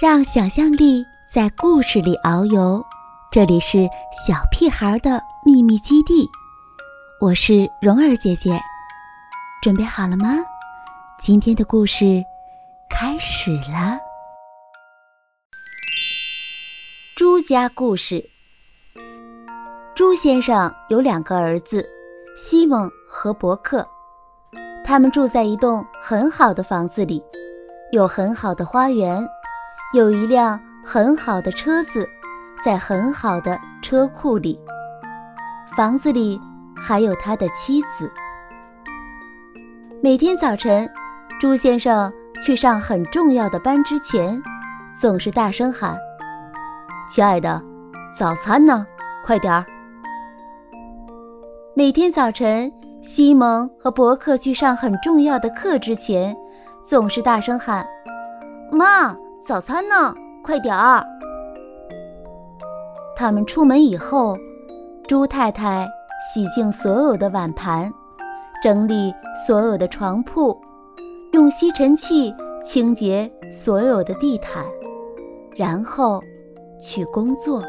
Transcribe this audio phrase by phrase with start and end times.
[0.00, 2.80] 让想象力在故事里遨游，
[3.32, 3.78] 这里是
[4.12, 6.24] 小屁孩的秘密基地。
[7.20, 8.56] 我是蓉儿姐姐，
[9.60, 10.36] 准备好了吗？
[11.18, 12.22] 今天的故事
[12.88, 13.98] 开始了。
[17.16, 18.24] 朱家故事。
[19.96, 21.84] 朱先生有两个儿子，
[22.36, 23.84] 西蒙和伯克，
[24.84, 27.20] 他们住在一栋很好的房子里，
[27.90, 29.28] 有很好的花园。
[29.94, 32.06] 有一辆很好的车子，
[32.62, 34.60] 在很好的车库里。
[35.74, 36.38] 房子里
[36.76, 38.10] 还有他的妻子。
[40.02, 40.86] 每天早晨，
[41.40, 42.12] 朱先生
[42.44, 44.38] 去上很重要的班之前，
[44.92, 45.96] 总是大声喊
[47.08, 47.62] ：“亲爱的，
[48.14, 48.86] 早餐呢？
[49.24, 49.64] 快点儿！”
[51.74, 52.70] 每天早晨，
[53.00, 56.36] 西蒙和伯克去上很重要的课之前，
[56.84, 57.86] 总是大声喊
[58.70, 60.14] ：“妈！”早餐呢？
[60.44, 61.04] 快点儿！
[63.16, 64.36] 他们出门以后，
[65.06, 65.88] 猪太太
[66.20, 67.92] 洗净所有的碗盘，
[68.62, 69.14] 整理
[69.46, 70.58] 所有的床铺，
[71.32, 74.64] 用吸尘器清洁所有的地毯，
[75.56, 76.20] 然后
[76.80, 77.62] 去工作。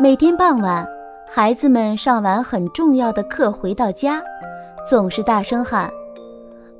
[0.00, 0.86] 每天傍晚，
[1.28, 4.20] 孩子们上完很重要的课回到家，
[4.88, 5.90] 总是大声喊：“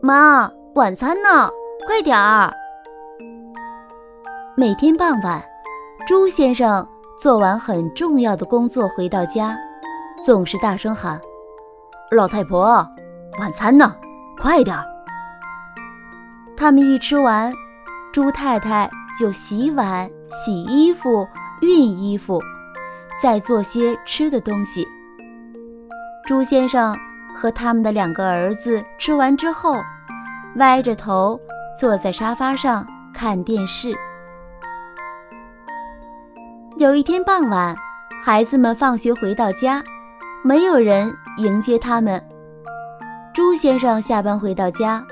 [0.00, 1.48] 妈，晚餐呢？”
[1.86, 2.52] 快点儿！
[4.56, 5.42] 每天傍晚，
[6.06, 6.86] 猪先生
[7.18, 9.56] 做完很重要的工作回到家，
[10.24, 11.18] 总是大声喊
[12.12, 12.86] ：“老太婆，
[13.38, 13.94] 晚餐呢？
[14.38, 14.84] 快点儿！”
[16.56, 17.52] 他们一吃完，
[18.12, 21.26] 猪太太就洗碗、洗衣服、
[21.60, 22.40] 熨衣服，
[23.22, 24.86] 再做些吃的东西。
[26.26, 26.96] 猪先生
[27.34, 29.80] 和他们的两个儿子吃完之后，
[30.56, 31.40] 歪着头。
[31.80, 33.94] 坐在沙发上看电视。
[36.76, 37.74] 有一天傍晚，
[38.22, 39.82] 孩子们放学回到家，
[40.44, 42.22] 没有人迎接他们。
[43.32, 45.02] 朱先生下班回到家，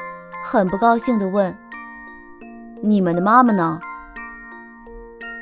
[0.45, 1.57] 很不高兴地问
[2.85, 3.81] ：“你们的妈妈呢？”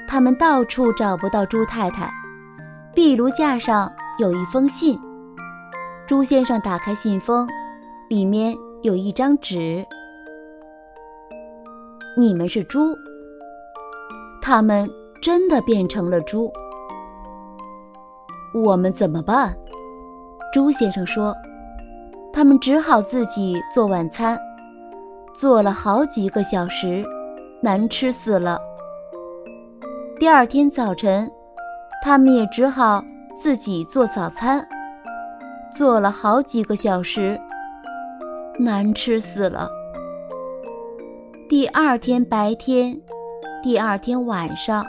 [0.06, 2.08] 他们到处找不到朱太太。
[2.94, 4.96] 壁炉架上有一封信。
[6.06, 7.48] 朱先生打开信封，
[8.06, 9.84] 里面有一张纸。
[12.18, 12.96] 你们是猪，
[14.40, 14.90] 他们
[15.20, 16.50] 真的变成了猪，
[18.54, 19.54] 我们怎么办？
[20.50, 21.36] 猪先生说
[22.32, 24.38] ：“他们只好自己做晚餐，
[25.34, 27.04] 做了好几个小时，
[27.60, 28.58] 难吃死了。
[30.18, 31.30] 第二天早晨，
[32.02, 33.04] 他们也只好
[33.36, 34.66] 自己做早餐，
[35.70, 37.38] 做了好几个小时，
[38.58, 39.68] 难吃死了。”
[41.48, 43.00] 第二天白天，
[43.62, 44.84] 第二天晚上，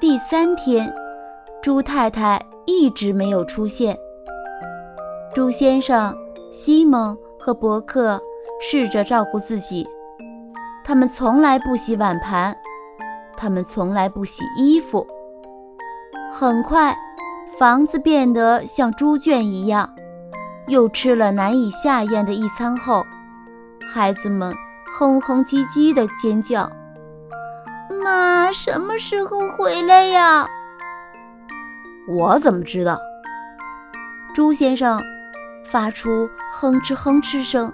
[0.00, 0.94] 第三天，
[1.60, 3.98] 猪太太一直没有出现。
[5.34, 6.16] 猪先生、
[6.52, 8.22] 西蒙和伯克
[8.60, 9.84] 试着照顾自己，
[10.84, 12.56] 他们从来不洗碗盘，
[13.36, 15.04] 他们从来不洗衣服。
[16.32, 16.96] 很快，
[17.58, 19.92] 房子变得像猪圈一样。
[20.68, 23.04] 又吃了难以下咽的一餐后，
[23.88, 24.54] 孩子们。
[24.98, 26.70] 哼哼唧唧的尖叫，
[28.02, 30.48] 妈什么时候回来呀？
[32.08, 32.98] 我怎么知道？
[34.34, 34.98] 猪先生
[35.66, 37.70] 发出哼哧哼哧声。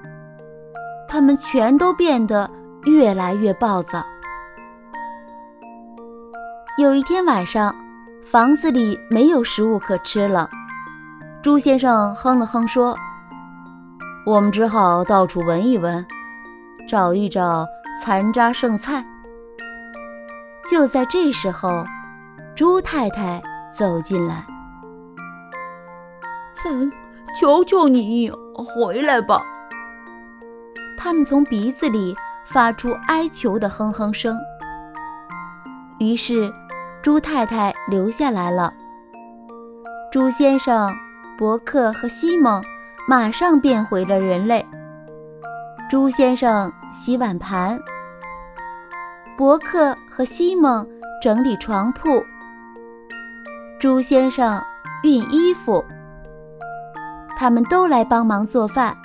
[1.06, 2.50] 他们全都变得
[2.86, 4.04] 越来越暴躁。
[6.76, 7.72] 有一天晚上，
[8.24, 10.50] 房子里没有食物可吃了。
[11.40, 12.96] 猪先生哼了哼说
[14.26, 16.04] ：“我们只好到处闻一闻。”
[16.88, 17.66] 找一找
[18.03, 19.04] 残渣剩菜。
[20.70, 21.84] 就在这时候，
[22.54, 24.44] 猪太太走进来。
[26.62, 26.91] 哼，
[27.38, 29.43] 求求你回来吧！
[30.97, 34.38] 他们从鼻子里发出哀求的哼哼声。
[35.99, 36.52] 于是，
[37.02, 38.73] 猪太太留下来了。
[40.12, 40.94] 猪先生、
[41.37, 42.62] 伯克和西蒙
[43.08, 44.64] 马上变回了人类。
[45.92, 47.78] 猪先生洗碗盘，
[49.36, 50.88] 伯克和西蒙
[51.20, 52.24] 整理床铺，
[53.78, 54.58] 猪先生
[55.04, 55.84] 熨衣服，
[57.36, 58.96] 他们都来帮忙做饭，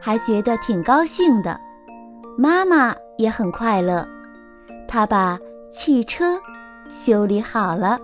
[0.00, 1.60] 还觉得挺高兴的。
[2.38, 4.08] 妈妈也很快乐，
[4.88, 5.38] 她把
[5.70, 6.40] 汽车
[6.88, 7.98] 修理好了。